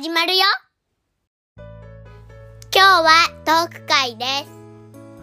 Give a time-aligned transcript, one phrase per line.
[0.00, 0.44] 始まるよ。
[1.56, 1.64] 今
[2.72, 3.10] 日は
[3.44, 4.48] トーク会です。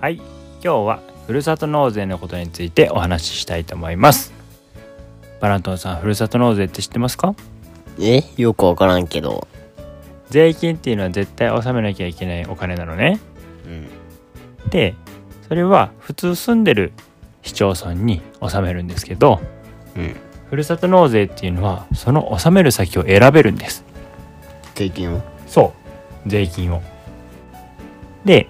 [0.02, 0.16] はい。
[0.16, 0.24] 今
[0.62, 4.34] 日はふるさと納税のことについてお話ししたいと思います。
[5.40, 7.36] バラントンさんふるさと納税って知ってますか？
[8.02, 8.26] え？
[8.36, 9.48] よくわからんけど。
[10.30, 13.22] 税金っていうのは絶対納めなきゃいけないお金なのね。
[13.66, 14.70] うん。
[14.72, 14.94] で
[15.48, 16.92] それは普通住んでる
[17.44, 19.40] 市町村に納めるんですけど
[19.96, 20.18] うん。
[20.50, 23.86] ふるさと納税っていうのはその納める先を選べるんです
[24.76, 25.22] 税金を？
[25.48, 25.74] そ
[26.26, 26.30] う。
[26.30, 26.82] 税金を。
[28.24, 28.48] で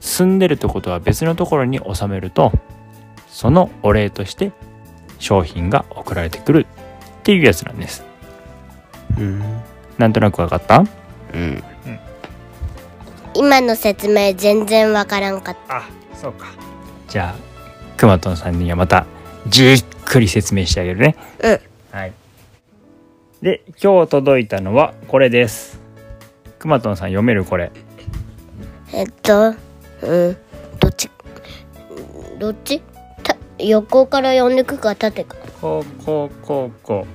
[0.00, 2.52] 住んでるとことは別のところに納めると
[3.26, 4.52] そのお礼として
[5.18, 6.66] 商品が送られてくる
[7.20, 8.04] っていうやつなんです。
[9.18, 9.42] うん。
[9.98, 10.84] なんとなくわかった？
[11.34, 11.62] うん。
[13.34, 15.78] 今の説明全然わからんかった。
[15.78, 15.82] あ
[16.14, 16.46] そうか。
[17.08, 19.06] じゃあくまとんさんにはまた
[19.48, 21.16] じっくり説明してあげるね。
[21.40, 21.60] うん。
[21.90, 22.12] はい
[23.42, 25.78] で今日届いたのはこれです。
[26.58, 27.70] くまとんさん読めるこれ。
[28.92, 29.54] えっと
[30.02, 30.36] うん
[30.80, 31.08] どっち？
[32.40, 32.82] どっち？
[33.22, 35.36] た横から読んでくか縦か。
[35.60, 37.06] こうこうこうこ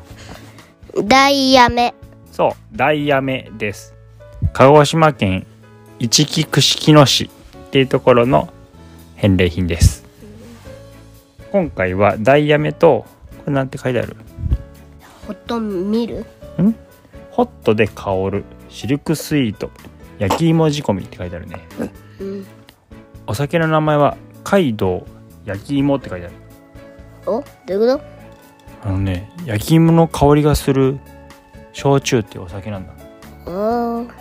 [0.96, 1.04] う。
[1.04, 1.94] ダイヤメ。
[2.32, 3.94] そう、ダイヤメです。
[4.54, 5.46] 鹿児島県
[6.00, 8.48] 一木串木野市っていうところの
[9.16, 10.06] 返礼品です。
[11.52, 13.06] 今回はダイヤメと、
[13.40, 14.16] これなんて書いてある？
[15.28, 16.26] ほとん見る
[17.32, 18.44] ホットで香る。
[18.70, 19.72] シルクスイート。
[20.20, 21.58] 焼き芋仕込みって書いてあるね。
[22.20, 22.46] うん。
[23.28, 25.06] お酒の名前は街道
[25.46, 26.36] 焼き芋って書いてある。
[27.26, 27.42] お？
[27.42, 28.04] どういうこ
[28.84, 31.00] あのね、焼き芋の香りがする
[31.72, 32.94] 焼酎っていうお酒なんだ。
[33.46, 34.14] とおー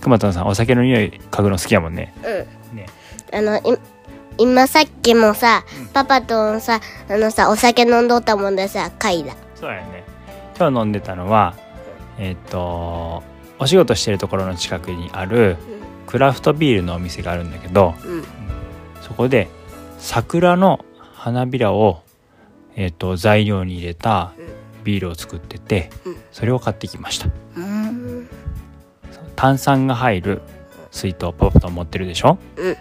[0.00, 2.14] 熊田さん、お酒の匂い嗅ぐの好きやもんね。
[2.72, 2.76] うん。
[2.76, 2.86] ね。
[3.32, 3.78] あのい
[4.38, 5.86] 今さっきもさ、うん。
[5.88, 10.04] パパとさあのさお酒飲んどったもんでさ嗅いだそうやね。
[10.58, 11.54] 今日飲んでたのは
[12.18, 13.22] えっ、と
[13.58, 15.56] お仕事してるところの近くにある
[16.06, 18.24] クラフトビールのお店があるんだけどうん。
[19.00, 19.48] そこで
[19.98, 22.02] 桜の花びらを、
[22.76, 24.32] えっと材料に入れた
[24.84, 26.16] ビールを作っててうん。
[26.32, 27.28] それを買ってきました。
[27.56, 28.28] うん。
[29.36, 30.42] 炭酸が入る
[30.90, 32.38] 水筒ポッと持ってるでしょ？
[32.56, 32.76] うん。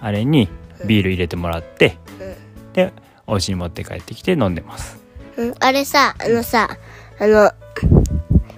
[0.00, 0.48] あれに
[0.86, 2.72] ビール入れてもらってうん。
[2.72, 2.92] で
[3.26, 4.98] お家に持って帰ってきて飲んでます。
[5.36, 5.54] うん。
[5.60, 6.68] あれさあのさ
[7.18, 7.52] あの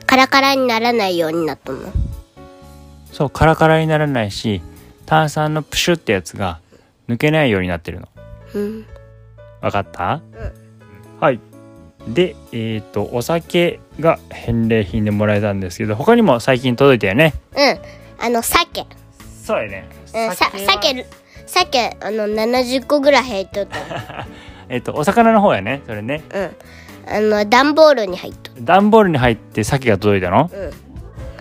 [0.06, 1.78] カラカラにならないようになったの？
[3.12, 4.62] そうカラカラにならないし
[5.06, 6.60] 炭酸のプシュってやつが
[7.08, 8.08] 抜けないようになってるの。
[8.54, 8.86] うん。
[9.60, 10.22] わかった、
[11.20, 11.40] はい。
[12.08, 17.34] でえっ、とお酒が返礼品でもらえたんですけど他にも最近届いたよね。
[17.54, 18.24] うん。
[18.24, 18.86] あの鮭
[19.42, 19.88] そうやね。
[20.14, 21.06] うんさ酒
[21.58, 24.26] は鮭鮭あの70個ぐらい入っとった。
[24.68, 26.22] えっ、とお魚の方やねそれね。
[26.32, 26.56] うん。
[27.12, 30.50] あの段ボールに入っとる段ボールに入って鮭が届いたの？
[30.52, 30.70] うん。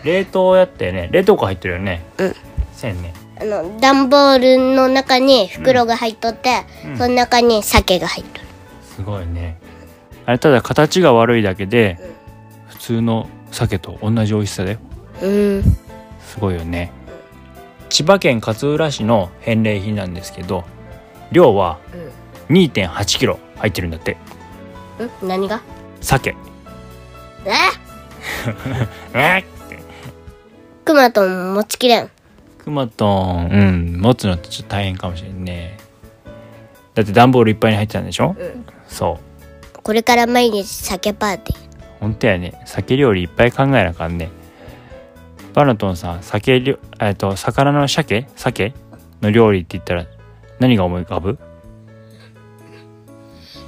[0.04, 1.10] 冷凍やってね。
[1.12, 2.04] 冷凍庫入ってるよね。
[2.18, 2.36] うん。
[2.74, 3.14] せんね。
[3.40, 6.98] あの段ボールの中に袋が入っとって、うん。
[6.98, 8.48] その中に鮭が入っとる。
[8.84, 9.58] すごいね。
[10.26, 12.00] あれただ形が悪いだけで
[12.68, 14.80] 普通の鮭と同じ美味しさだよ。
[15.22, 15.64] うん。
[16.22, 16.92] すごいよね
[17.90, 20.64] 千葉県勝浦市の返礼品なんですけど
[21.32, 21.80] 量は
[22.50, 24.14] 2 8キロ入ってるんだって。
[25.24, 25.28] ん？
[25.28, 25.62] 何が？
[26.02, 26.36] 鮭
[27.46, 27.52] え？
[29.14, 29.44] え？
[30.86, 32.10] クマとも持ちきれん？
[32.58, 35.78] くまとんうん持つのってちょっと大変かもしれんね。
[36.96, 38.66] だって段ボールいっぱいに入ってたんでしょ、うん。
[38.88, 39.20] そ
[39.76, 39.82] う。
[39.82, 41.60] これから毎日鮭パーティー。
[42.00, 42.60] ほんとやね。
[42.66, 44.30] 鮭料理いっぱい考えなあかんね
[45.60, 48.26] バナトンさん鮭料えっと魚の鮭？
[48.38, 48.74] 鮭
[49.22, 50.06] の料理って言ったら
[50.58, 51.38] 何が思い浮かぶ？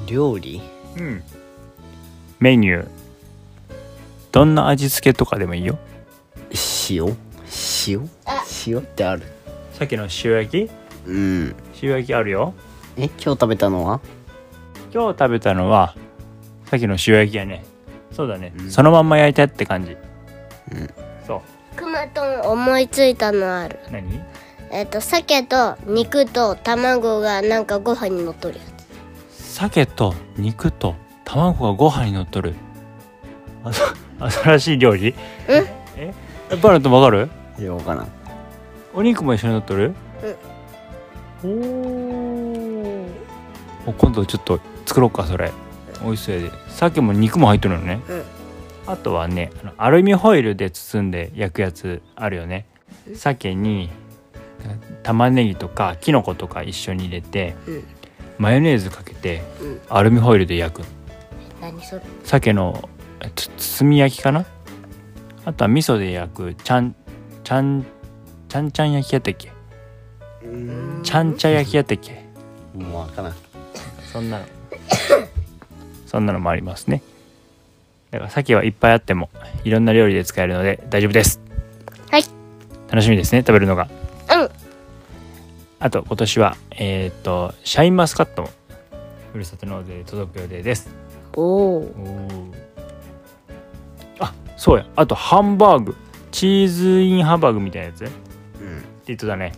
[0.08, 0.62] 料理？
[0.96, 1.22] うん。
[2.40, 2.88] メニュー。
[4.32, 5.78] どんな味付けとかでもいいよ？
[6.90, 7.18] 塩？
[7.86, 8.10] 塩？
[8.24, 8.42] あ。
[8.66, 9.24] 塩ってある。
[9.74, 10.10] 鮭の塩
[10.44, 10.72] 焼き？
[11.06, 11.56] うん。
[11.84, 12.54] 塩焼きあるよ。
[12.96, 14.00] え、今日食べたのは？
[14.94, 15.94] 今日食べたのは
[16.68, 17.66] さっきの塩焼きやね。
[18.14, 18.72] そうだね、うん。
[18.72, 19.98] そのまんま焼いたって感じ。
[20.72, 20.90] うん
[22.14, 23.80] とん思いついたのある。
[23.92, 24.22] 何？
[24.72, 28.62] えっ、と鮭と肉と卵がなんかご飯に乗っとるや
[29.38, 32.56] 鮭と肉と卵がご飯に乗っとる。
[33.64, 35.10] あそ新しい料理？
[35.10, 35.16] うん？
[35.98, 36.14] え？
[36.62, 37.30] バナトわかる？
[37.60, 38.08] いや、わからん。
[38.94, 39.94] お肉も一緒に乗っとる？
[41.44, 41.48] お
[43.88, 45.52] お今度ちょっと作ろうかそれ。
[46.04, 46.52] 美味しそうやで。
[46.70, 48.21] 鮭も肉も入ってるのね、うん
[48.92, 52.68] あとはねアルミホイルで包んで焼くやつあるよね。
[53.16, 53.90] 鮭に
[55.02, 57.84] 玉ねぎとかきのことか一緒に入れてうん。
[58.38, 59.82] マヨネーズかけてうん。
[59.90, 60.84] アルミホイルで焼く。
[61.62, 62.02] 何それ？
[62.24, 62.90] 鮭の
[63.58, 64.46] 包み焼きかな？
[65.46, 66.96] あとは味噌で焼くちゃん
[67.44, 67.86] ちゃん
[68.50, 69.52] ちゃんちゃん焼きやったっけ？
[71.04, 72.26] ちゃんちゃ焼きやったっけ？
[72.76, 73.36] もうわからん。
[74.12, 74.46] そんなの。
[76.06, 77.02] そんなのもありますね
[78.12, 79.30] だから鮭はいっぱいあっても
[79.64, 81.40] いろんな料理で使えるので大丈夫です。
[82.10, 82.24] はい。
[82.90, 83.88] 楽しみですね食べるのが。
[84.36, 84.50] うん。
[85.80, 88.50] あと今年はえっ、とシャインマスカットも
[89.32, 90.90] ふるさと納税で届く予定です。
[91.36, 92.52] おおお
[94.20, 94.86] あそうや。
[94.96, 95.96] あとハンバーグ。
[96.32, 98.14] チーズインハンバーグみたいなやつって
[98.62, 99.54] うん言ってたね。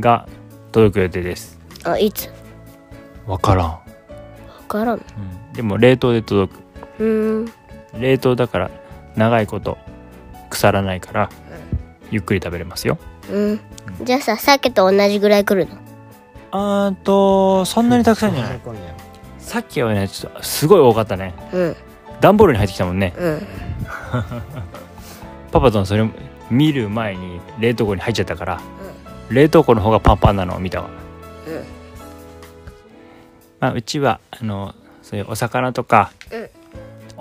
[0.00, 0.28] が
[0.72, 1.58] 届く予定です。
[1.84, 2.30] あいつ？
[3.26, 3.82] わからん、わ
[4.68, 4.96] からん。
[4.96, 6.58] うん、でも冷凍で届く。
[6.98, 7.52] うーん
[7.98, 8.70] 冷凍だから
[9.16, 9.78] 長いこと
[10.50, 11.30] 腐らないから
[12.10, 12.98] ゆっくり食べれますよ。
[13.30, 13.60] うん。
[14.04, 15.78] じゃあさ鮭と同じぐらい来るの？
[16.50, 18.60] あーとそんなにたくさんじゃない。
[19.38, 21.34] さっきはねちょっとすごい多かったね。
[21.52, 21.76] うん。
[22.20, 23.14] 段ボールに入ってきたもんね。
[23.18, 23.46] うん。
[25.50, 26.08] パパとのそれ
[26.50, 28.60] 見る前に冷凍庫に入っちゃったから、
[29.30, 30.88] 冷凍庫の方がパンパンなのを見たわ、
[31.46, 31.64] うん。
[33.60, 36.50] まあ、うちはあのそういうお魚とか、うん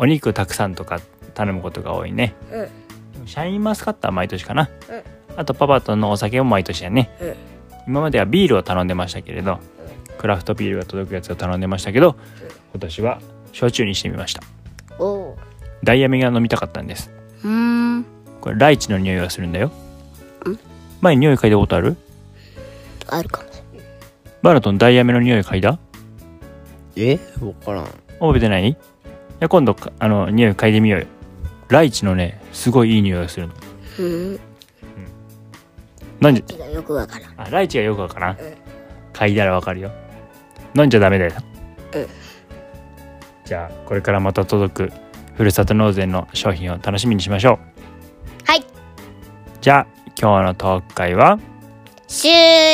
[0.02, 1.00] お肉たくさんとか
[1.36, 2.34] 頼むことが多いね。
[2.52, 3.28] うん。
[3.28, 5.40] シャインマスカットは毎年かな、うん。
[5.40, 7.36] あとパパとのお酒も毎年やね、うん。
[7.88, 9.60] 今まではビールを頼んでましたけれど、
[10.18, 12.16] クラフトビールが届くやつを頼んでましたけど、
[12.74, 13.22] 今年は
[13.52, 14.42] 焼酎にしてみました。
[15.84, 17.12] ダイヤメが飲みたかったんです。
[17.44, 17.50] うー
[18.00, 18.06] ん。
[18.42, 19.68] これライチの匂いがするんだよ。
[19.68, 19.72] ん。
[21.00, 21.96] 前に匂い嗅いだことある？
[23.08, 23.48] あるかも。
[24.42, 25.78] バナトンダイヤメの匂い嗅いだ？
[26.96, 27.20] え？
[27.40, 27.86] わからん。
[28.20, 28.76] 覚えてない？
[29.42, 31.08] いや今度かあの匂い嗅いでみようよ。
[31.68, 33.54] ライチのねすごいいい匂いがするの。
[33.98, 34.02] う。
[34.02, 34.40] ーん
[36.20, 37.42] なんで気がよくわからん。
[37.42, 38.38] あライチがよくわからん、ん。
[39.14, 39.92] 嗅いだらわかるよ。
[40.76, 41.34] 飲んじゃダメだよ、
[41.96, 42.08] うん。
[43.44, 44.92] じゃあこれからまた届く
[45.36, 47.60] ふるさと納税の商品を楽しみにしましょう。
[48.46, 48.64] はい。
[49.60, 49.88] じゃあ
[50.22, 51.40] 今日のトーク会は？
[52.08, 52.30] 終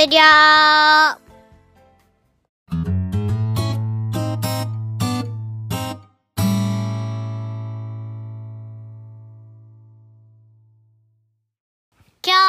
[0.09, 1.26] 了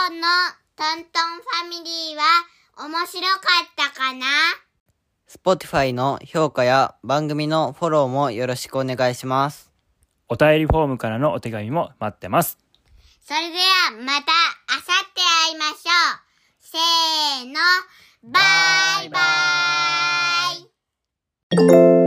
[0.09, 0.29] 今日の
[0.75, 2.23] トントンファミリーは
[2.87, 4.25] 面白かったかな
[5.29, 9.71] ？Spotify の評価や番組のフォローもよろしくお願いします。
[10.31, 12.57] お便りフォームからのお手紙も待ってます。
[13.21, 15.21] それではまたあさって
[15.51, 16.29] 会いましょう。
[16.59, 17.61] せーの、
[18.33, 18.41] バ
[19.05, 19.19] イバ
[21.95, 21.98] イ